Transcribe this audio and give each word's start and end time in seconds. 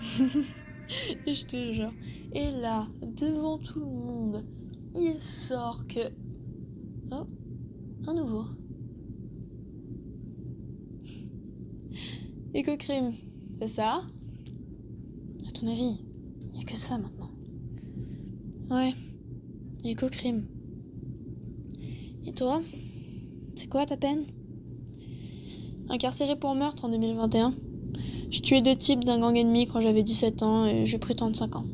je 1.26 1.44
te 1.44 1.72
jure. 1.72 1.92
Et 2.32 2.50
là, 2.50 2.86
devant 3.02 3.58
tout 3.58 3.80
le 3.80 3.86
monde, 3.86 4.44
il 4.94 5.20
sort 5.20 5.86
que. 5.86 6.10
Oh, 7.12 7.26
un 8.06 8.14
nouveau. 8.14 8.44
Éco-crime, 12.54 13.12
c'est 13.60 13.68
ça? 13.68 14.02
À 15.46 15.50
ton 15.52 15.66
avis, 15.66 16.00
il 16.40 16.48
n'y 16.52 16.60
a 16.60 16.64
que 16.64 16.74
ça 16.74 16.96
maintenant. 16.98 17.30
Ouais, 18.70 18.94
éco-crime. 19.84 20.46
Et 22.24 22.32
toi 22.32 22.62
C'est 23.56 23.68
quoi 23.68 23.86
ta 23.86 23.96
peine? 23.96 24.24
Incarcéré 25.88 26.36
pour 26.36 26.54
meurtre 26.54 26.84
en 26.84 26.88
2021. 26.88 27.54
J'ai 28.30 28.42
tué 28.42 28.62
deux 28.62 28.76
types 28.76 29.04
d'un 29.04 29.18
gang 29.18 29.36
ennemi 29.36 29.66
quand 29.66 29.80
j'avais 29.80 30.04
17 30.04 30.42
ans 30.42 30.66
et 30.66 30.86
j'ai 30.86 30.98
pris 30.98 31.16
35 31.16 31.56
ans. 31.56 31.64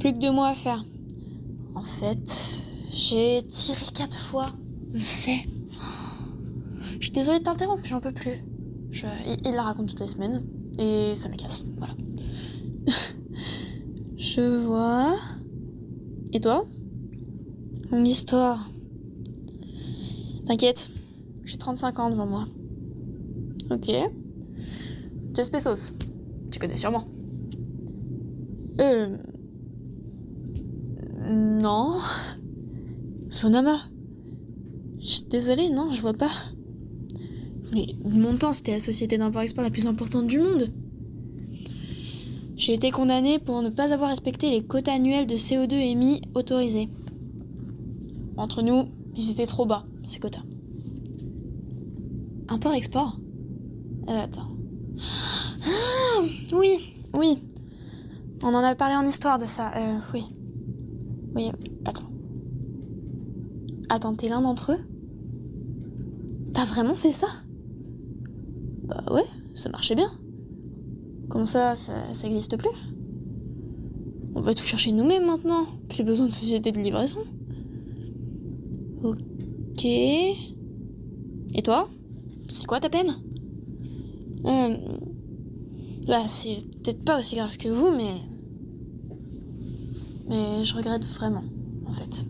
Plus 0.00 0.12
que 0.12 0.18
deux 0.18 0.32
mois 0.32 0.48
à 0.48 0.54
faire. 0.54 0.84
En 1.74 1.82
fait, 1.82 2.60
j'ai 2.92 3.42
tiré 3.48 3.86
quatre 3.94 4.18
fois. 4.18 4.46
On 4.94 5.00
sait. 5.00 5.46
Je 6.98 7.04
suis 7.06 7.12
désolée 7.12 7.38
de 7.38 7.44
t'interrompre, 7.44 7.82
j'en 7.84 8.00
peux 8.00 8.12
plus. 8.12 8.42
il, 8.92 9.52
la 9.52 9.62
raconte 9.62 9.88
toutes 9.88 10.00
les 10.00 10.08
semaines 10.08 10.42
et 10.78 11.14
ça 11.14 11.28
me 11.28 11.36
casse. 11.36 11.64
Voilà. 11.78 11.94
Je 14.16 14.58
vois. 14.58 15.14
Et 16.32 16.40
toi? 16.40 16.66
Mon 17.92 18.04
histoire. 18.04 18.68
T'inquiète, 20.46 20.90
j'ai 21.44 21.56
35 21.56 21.98
ans 22.00 22.10
devant 22.10 22.26
moi. 22.26 22.46
Ok. 23.70 23.90
Pesos. 25.44 25.92
Tu 26.50 26.58
connais 26.58 26.76
sûrement. 26.76 27.04
Euh. 28.80 29.16
Non. 31.28 31.98
Sonama. 33.30 33.80
Je 34.98 35.06
suis 35.06 35.24
désolée, 35.24 35.68
non, 35.70 35.92
je 35.92 36.00
vois 36.00 36.14
pas. 36.14 36.30
Mais 37.72 37.86
mon 38.04 38.36
temps, 38.36 38.52
c'était 38.52 38.72
la 38.72 38.80
société 38.80 39.18
d'import-export 39.18 39.64
la 39.64 39.70
plus 39.70 39.86
importante 39.86 40.26
du 40.26 40.38
monde. 40.38 40.68
J'ai 42.56 42.72
été 42.72 42.90
condamné 42.90 43.38
pour 43.38 43.60
ne 43.60 43.68
pas 43.68 43.92
avoir 43.92 44.10
respecté 44.10 44.50
les 44.50 44.64
quotas 44.64 44.94
annuels 44.94 45.26
de 45.26 45.34
CO2 45.34 45.74
émis 45.74 46.22
autorisés. 46.34 46.88
Entre 48.36 48.62
nous, 48.62 48.86
ils 49.16 49.30
étaient 49.30 49.46
trop 49.46 49.66
bas, 49.66 49.84
ces 50.08 50.18
quotas. 50.18 50.42
Import-export 52.48 53.18
euh, 54.08 54.22
Attends. 54.22 54.55
Ah, 55.66 56.22
oui, 56.52 56.94
oui. 57.16 57.38
On 58.42 58.48
en 58.48 58.62
a 58.62 58.74
parlé 58.74 58.94
en 58.94 59.06
histoire 59.06 59.38
de 59.38 59.46
ça. 59.46 59.72
Euh, 59.76 59.98
oui. 60.14 60.24
Oui, 61.34 61.50
attends. 61.84 62.10
Attends, 63.88 64.14
t'es 64.14 64.28
l'un 64.28 64.42
d'entre 64.42 64.72
eux? 64.72 64.78
T'as 66.54 66.64
vraiment 66.64 66.94
fait 66.94 67.12
ça? 67.12 67.26
Bah 68.84 69.02
ouais, 69.10 69.24
ça 69.54 69.68
marchait 69.68 69.94
bien. 69.94 70.10
Comme 71.28 71.44
ça, 71.44 71.74
ça, 71.74 71.92
ça 72.14 72.26
existe 72.26 72.56
plus? 72.56 72.70
On 74.34 74.40
va 74.40 74.54
tout 74.54 74.64
chercher 74.64 74.92
nous-mêmes 74.92 75.26
maintenant. 75.26 75.64
Plus 75.88 76.04
besoin 76.04 76.26
de 76.26 76.32
société 76.32 76.72
de 76.72 76.78
livraison. 76.78 77.20
Ok. 79.02 79.84
Et 79.84 80.34
toi? 81.64 81.88
C'est 82.48 82.66
quoi 82.66 82.80
ta 82.80 82.88
peine? 82.88 83.16
Euh, 84.44 84.76
bah, 86.06 86.28
c'est 86.28 86.64
peut-être 86.82 87.04
pas 87.04 87.18
aussi 87.18 87.36
grave 87.36 87.56
que 87.56 87.68
vous, 87.68 87.90
mais. 87.96 88.14
Mais 90.28 90.64
je 90.64 90.74
regrette 90.74 91.06
vraiment, 91.06 91.44
en 91.86 91.92
fait. 91.92 92.24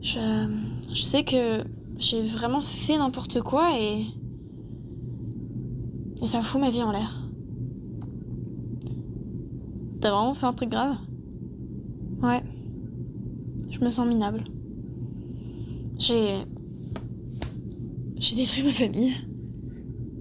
Je. 0.00 0.48
Je 0.94 1.02
sais 1.02 1.22
que 1.22 1.64
j'ai 1.98 2.22
vraiment 2.22 2.60
fait 2.60 2.96
n'importe 2.96 3.40
quoi 3.42 3.78
et. 3.78 4.06
Et 6.20 6.26
ça 6.26 6.42
fout 6.42 6.60
ma 6.60 6.70
vie 6.70 6.82
en 6.82 6.90
l'air. 6.90 7.28
T'as 10.00 10.10
vraiment 10.10 10.34
fait 10.34 10.46
un 10.46 10.52
truc 10.52 10.70
grave? 10.70 10.96
Ouais. 12.22 12.42
Je 13.70 13.80
me 13.80 13.90
sens 13.90 14.06
minable. 14.06 14.44
J'ai. 15.98 16.38
J'ai 18.16 18.36
détruit 18.36 18.64
ma 18.64 18.72
famille. 18.72 19.12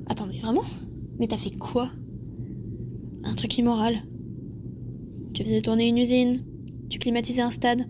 Attends, 0.08 0.28
mais 0.28 0.40
vraiment? 0.40 0.64
Mais 1.20 1.28
t'as 1.28 1.38
fait 1.38 1.52
quoi? 1.52 1.90
Un 3.24 3.34
truc 3.34 3.58
immoral. 3.58 4.04
Tu 5.34 5.44
faisais 5.44 5.62
tourner 5.62 5.88
une 5.88 5.98
usine. 5.98 6.44
Tu 6.90 7.00
climatisais 7.00 7.42
un 7.42 7.52
stade. 7.52 7.88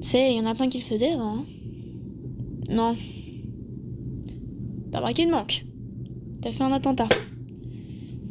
Tu 0.00 0.08
sais, 0.08 0.32
il 0.32 0.36
y 0.36 0.40
en 0.40 0.46
a 0.46 0.54
plein 0.54 0.68
qui 0.68 0.78
le 0.78 0.84
faisaient. 0.84 1.12
Hein. 1.12 1.44
non. 2.70 2.94
T'as 4.90 5.00
braqué 5.00 5.24
une 5.24 5.30
banque. 5.30 5.66
T'as 6.40 6.50
fait 6.50 6.64
un 6.64 6.72
attentat. 6.72 7.08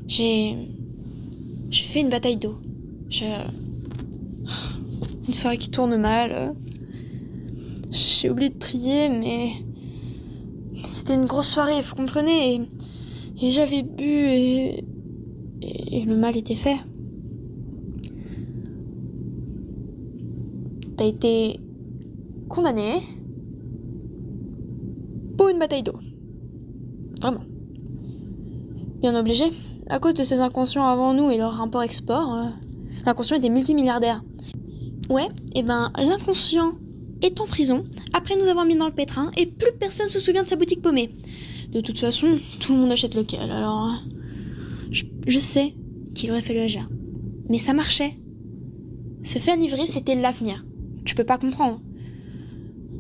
J'ai. 0.07 0.56
J'ai 1.69 1.84
fait 1.84 2.01
une 2.01 2.09
bataille 2.09 2.38
d'eau. 2.38 2.57
J'ai. 3.09 3.31
Une 5.28 5.34
soirée 5.36 5.57
qui 5.57 5.69
tourne 5.69 5.96
mal. 5.96 6.56
J'ai 7.91 8.30
oublié 8.30 8.50
de 8.50 8.57
trier, 8.57 9.09
mais. 9.09 9.51
C'était 10.90 11.13
une 11.13 11.25
grosse 11.25 11.47
soirée, 11.47 11.81
vous 11.81 11.96
comprenez? 11.96 12.62
J'avais 13.42 13.84
bu 13.84 14.04
et, 14.04 14.84
et. 15.62 16.04
le 16.04 16.16
mal 16.16 16.36
était 16.38 16.56
fait. 16.56 16.78
T'as 20.98 21.06
été 21.06 21.60
condamné 22.50 23.00
pour 25.38 25.48
une 25.48 25.60
bataille 25.60 25.84
d'eau. 25.84 26.00
Vraiment. 27.22 27.44
Bien 29.00 29.18
obligé. 29.18 29.46
À 29.88 30.00
cause 30.00 30.14
de 30.14 30.24
ces 30.24 30.40
inconscients 30.40 30.86
avant 30.86 31.14
nous 31.14 31.32
et 31.32 31.38
leur 31.38 31.62
import-export, 31.62 32.36
euh, 32.36 32.50
l'inconscient 33.06 33.38
était 33.38 33.50
multimilliardaire. 33.50 34.22
Ouais, 35.10 35.30
et 35.56 35.64
ben 35.64 35.92
l'inconscient 35.98 36.74
est 37.22 37.40
en 37.42 37.46
prison 37.46 37.82
après 38.14 38.36
nous 38.36 38.48
avoir 38.48 38.66
mis 38.66 38.76
dans 38.76 38.88
le 38.88 38.94
pétrin 38.94 39.32
et 39.38 39.46
plus 39.46 39.72
personne 39.80 40.10
se 40.10 40.20
souvient 40.20 40.44
de 40.44 40.48
sa 40.48 40.56
boutique 40.56 40.82
paumée. 40.82 41.12
De 41.72 41.81
toute 41.81 42.00
façon, 42.00 42.38
tout 42.59 42.74
le 42.74 42.80
monde 42.80 42.91
achète 42.91 43.16
local, 43.16 43.52
alors. 43.52 44.02
Je, 44.91 45.03
je 45.28 45.40
sais 45.40 45.75
qu'il 46.16 46.31
aurait 46.31 46.41
fallu 46.41 46.59
agir. 46.59 46.90
Mais 47.47 47.59
ça 47.59 47.74
marchait. 47.74 48.18
Se 49.24 49.38
faire 49.38 49.57
livrer, 49.57 49.85
c'était 49.88 50.16
l'avenir. 50.16 50.66
Tu 51.06 51.16
peux 51.16 51.24
pas 51.24 51.38
comprendre. 51.38 51.80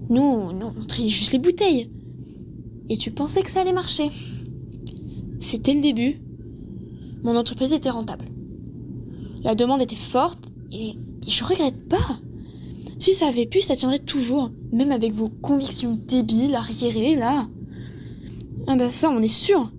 Nous, 0.09 0.51
nous, 0.53 0.67
on 0.67 0.85
triait 0.85 1.09
juste 1.09 1.33
les 1.33 1.39
bouteilles. 1.39 1.89
Et 2.89 2.97
tu 2.97 3.11
pensais 3.11 3.41
que 3.41 3.51
ça 3.51 3.61
allait 3.61 3.73
marcher. 3.73 4.09
C'était 5.39 5.73
le 5.73 5.81
début. 5.81 6.21
Mon 7.23 7.35
entreprise 7.35 7.73
était 7.73 7.89
rentable. 7.89 8.25
La 9.43 9.55
demande 9.55 9.81
était 9.81 9.95
forte 9.95 10.51
et, 10.71 10.89
et 10.89 11.31
je 11.31 11.43
regrette 11.43 11.87
pas. 11.87 12.19
Si 12.99 13.13
ça 13.13 13.27
avait 13.27 13.45
pu, 13.45 13.61
ça 13.61 13.75
tiendrait 13.75 13.99
toujours, 13.99 14.51
même 14.71 14.91
avec 14.91 15.13
vos 15.13 15.29
convictions 15.29 15.97
débiles, 16.07 16.55
arriérées, 16.55 17.15
là. 17.15 17.47
Ah 18.67 18.75
bah 18.75 18.89
ça, 18.89 19.09
on 19.09 19.21
est 19.21 19.27
sûr. 19.27 19.71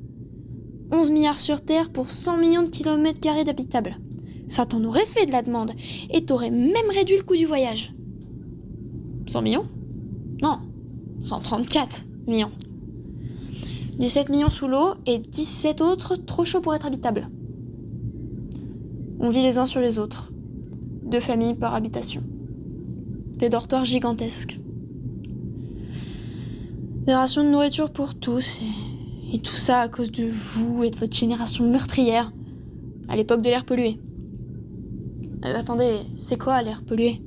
11 0.92 1.10
milliards 1.10 1.38
sur 1.38 1.60
Terre 1.60 1.90
pour 1.90 2.10
100 2.10 2.38
millions 2.38 2.62
de 2.62 2.68
kilomètres 2.68 3.20
carrés 3.20 3.44
d'habitables. 3.44 3.98
Ça 4.48 4.66
t'en 4.66 4.82
aurait 4.84 5.06
fait 5.06 5.26
de 5.26 5.32
la 5.32 5.42
demande, 5.42 5.72
et 6.10 6.24
t'aurais 6.24 6.50
même 6.50 6.90
réduit 6.92 7.16
le 7.16 7.22
coût 7.22 7.36
du 7.36 7.46
voyage. 7.46 7.94
100 9.28 9.42
millions? 9.42 9.66
Non, 10.42 10.58
134 11.22 12.06
millions. 12.26 12.50
17 13.98 14.30
millions 14.30 14.48
sous 14.48 14.66
l'eau 14.66 14.94
et 15.06 15.18
17 15.18 15.82
autres 15.82 16.16
trop 16.16 16.44
chauds 16.44 16.60
pour 16.60 16.74
être 16.74 16.86
habitables. 16.86 17.28
On 19.20 19.28
vit 19.28 19.42
les 19.42 19.58
uns 19.58 19.66
sur 19.66 19.80
les 19.80 19.98
autres. 19.98 20.32
Deux 21.04 21.20
familles 21.20 21.54
par 21.54 21.74
habitation 21.74 22.22
des 23.40 23.48
dortoirs 23.48 23.86
gigantesques. 23.86 24.60
Des 27.00 27.14
rations 27.14 27.42
de 27.42 27.48
nourriture 27.48 27.90
pour 27.90 28.14
tous, 28.14 28.58
et, 29.32 29.38
tout 29.40 29.56
ça 29.56 29.80
à 29.80 29.88
cause 29.88 30.12
de 30.12 30.26
vous 30.26 30.84
et 30.84 30.90
de 30.90 30.96
votre 30.96 31.16
génération 31.16 31.66
meurtrière, 31.66 32.30
à 33.08 33.16
l'époque 33.16 33.40
de 33.40 33.48
l'air 33.48 33.64
pollué. 33.64 33.98
Euh, 35.46 35.58
attendez, 35.58 35.96
c'est 36.14 36.38
quoi 36.38 36.60
l'air 36.60 36.82
pollué? 36.84 37.22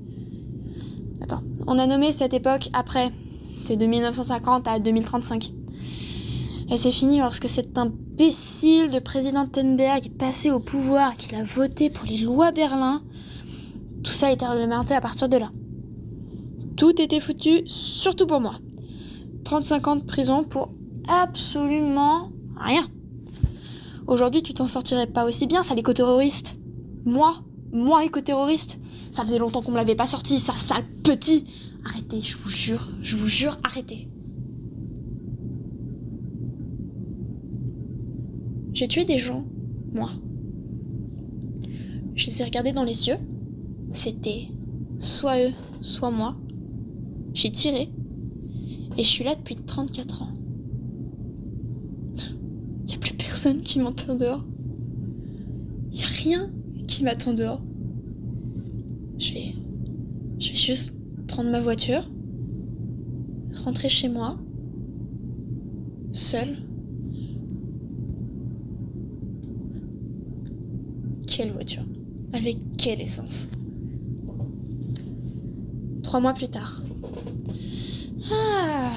Attends, 1.21 1.41
on 1.65 1.79
a 1.79 1.87
nommé 1.87 2.11
cette 2.11 2.35
époque 2.35 2.69
après, 2.73 3.09
c'est 3.41 3.75
de 3.75 3.87
1950 3.87 4.67
à 4.67 4.77
2035. 4.77 5.51
Et 6.69 6.77
c'est 6.77 6.91
fini 6.91 7.17
lorsque 7.17 7.49
cet 7.49 7.75
imbécile 7.75 8.91
de 8.91 8.99
président 8.99 9.47
Thunberg 9.47 10.05
est 10.05 10.17
passé 10.17 10.51
au 10.51 10.59
pouvoir, 10.59 11.17
qu'il 11.17 11.33
a 11.33 11.43
voté 11.43 11.89
pour 11.89 12.05
les 12.05 12.17
lois 12.17 12.51
Berlin. 12.51 13.01
Tout 14.03 14.11
ça 14.11 14.27
a 14.27 14.31
été 14.31 14.45
réglementé 14.45 14.93
à 14.93 15.01
partir 15.01 15.29
de 15.29 15.37
là. 15.37 15.49
Tout 16.77 17.01
était 17.01 17.19
foutu, 17.19 17.63
surtout 17.65 18.27
pour 18.27 18.39
moi. 18.39 18.59
35 19.53 19.87
ans 19.87 19.95
de 19.97 20.03
prison 20.03 20.43
pour 20.43 20.73
absolument 21.07 22.31
rien. 22.57 22.87
Aujourd'hui, 24.07 24.41
tu 24.41 24.55
t'en 24.55 24.67
sortirais 24.67 25.05
pas 25.05 25.25
aussi 25.25 25.45
bien, 25.45 25.61
ça 25.61 25.75
l'éco-terroriste. 25.75 26.55
Moi, 27.05 27.35
moi 27.71 28.03
éco-terroriste. 28.03 28.79
Ça 29.11 29.21
faisait 29.21 29.37
longtemps 29.37 29.61
qu'on 29.61 29.69
me 29.69 29.77
l'avait 29.77 29.93
pas 29.93 30.07
sorti, 30.07 30.39
ça 30.39 30.53
sale 30.53 30.83
petit. 31.03 31.45
Arrêtez, 31.85 32.19
je 32.19 32.35
vous 32.35 32.49
jure, 32.49 32.89
je 33.03 33.15
vous 33.15 33.27
jure, 33.27 33.59
arrêtez. 33.63 34.09
J'ai 38.73 38.87
tué 38.87 39.05
des 39.05 39.19
gens, 39.19 39.45
moi. 39.93 40.09
Je 42.15 42.25
les 42.25 42.41
ai 42.41 42.45
regardés 42.45 42.71
dans 42.71 42.85
les 42.85 43.07
yeux. 43.07 43.17
C'était 43.91 44.47
soit 44.97 45.43
eux, 45.43 45.53
soit 45.79 46.09
moi. 46.09 46.35
J'ai 47.35 47.51
tiré. 47.51 47.91
Et 48.97 49.03
je 49.03 49.09
suis 49.09 49.23
là 49.23 49.35
depuis 49.35 49.55
34 49.55 50.21
ans. 50.21 50.33
Il 52.81 52.85
n'y 52.85 52.95
a 52.95 52.97
plus 52.97 53.13
personne 53.15 53.61
qui 53.61 53.79
m'entend 53.79 54.15
dehors. 54.15 54.45
Il 55.91 55.97
n'y 55.97 56.03
a 56.03 56.07
rien 56.07 56.51
qui 56.87 57.03
m'attend 57.03 57.33
dehors. 57.33 57.61
Je 59.17 59.33
vais. 59.33 59.55
Je 60.39 60.49
vais 60.49 60.55
juste 60.55 60.93
prendre 61.27 61.49
ma 61.49 61.61
voiture, 61.61 62.09
rentrer 63.63 63.89
chez 63.89 64.09
moi, 64.09 64.37
seule. 66.11 66.57
Quelle 71.25 71.51
voiture? 71.51 71.85
Avec 72.33 72.57
quelle 72.77 73.01
essence? 73.01 73.47
Trois 76.03 76.19
mois 76.19 76.33
plus 76.33 76.49
tard. 76.49 76.81
Ah 78.33 78.91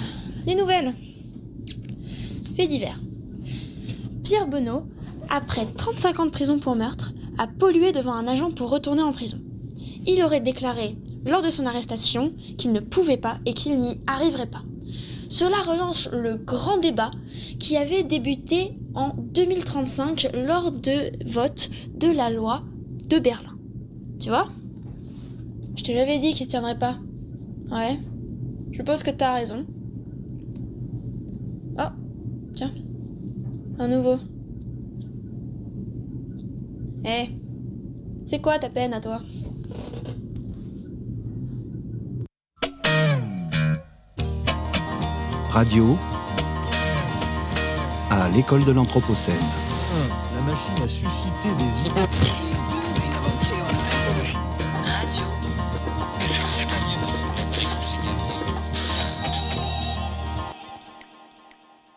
Les 0.46 0.54
nouvelles 0.54 0.94
Fait 2.56 2.66
divers. 2.66 3.00
Pierre 4.22 4.48
Bonneau, 4.48 4.86
après 5.28 5.66
35 5.66 6.20
ans 6.20 6.26
de 6.26 6.30
prison 6.30 6.58
pour 6.58 6.74
meurtre, 6.74 7.12
a 7.38 7.46
pollué 7.46 7.92
devant 7.92 8.14
un 8.14 8.26
agent 8.26 8.50
pour 8.50 8.70
retourner 8.70 9.02
en 9.02 9.12
prison. 9.12 9.38
Il 10.06 10.22
aurait 10.22 10.40
déclaré 10.40 10.96
lors 11.26 11.42
de 11.42 11.50
son 11.50 11.66
arrestation 11.66 12.32
qu'il 12.56 12.72
ne 12.72 12.80
pouvait 12.80 13.16
pas 13.16 13.38
et 13.44 13.52
qu'il 13.52 13.76
n'y 13.76 14.00
arriverait 14.06 14.46
pas. 14.46 14.62
Cela 15.28 15.60
relance 15.62 16.08
le 16.12 16.36
grand 16.36 16.78
débat 16.78 17.10
qui 17.58 17.76
avait 17.76 18.04
débuté 18.04 18.78
en 18.94 19.12
2035 19.16 20.28
lors 20.46 20.70
de 20.70 21.12
vote 21.26 21.68
de 21.94 22.08
la 22.08 22.30
loi 22.30 22.62
de 23.08 23.18
Berlin. 23.18 23.56
Tu 24.20 24.28
vois? 24.28 24.48
Je 25.76 25.82
te 25.82 25.92
l'avais 25.92 26.18
dit 26.18 26.32
qu'il 26.32 26.46
ne 26.46 26.50
tiendrait 26.50 26.78
pas. 26.78 26.96
Ouais. 27.70 27.98
Je 28.76 28.82
pense 28.82 29.02
que 29.02 29.10
t'as 29.10 29.32
raison. 29.32 29.64
Oh, 31.78 31.88
tiens. 32.54 32.70
Un 33.78 33.88
nouveau. 33.88 34.18
Eh, 37.02 37.30
c'est 38.26 38.42
quoi 38.42 38.58
ta 38.58 38.68
peine 38.68 38.92
à 38.92 39.00
toi? 39.00 39.22
Radio 45.50 45.96
à 48.10 48.28
l'école 48.28 48.66
de 48.66 48.72
l'Anthropocène. 48.72 49.34
La 50.34 50.42
machine 50.42 50.82
a 50.84 50.86
suscité 50.86 51.48
des 51.56 51.88
idées. 51.88 52.06